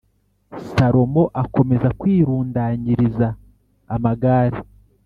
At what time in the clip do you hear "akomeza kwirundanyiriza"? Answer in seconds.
1.43-3.27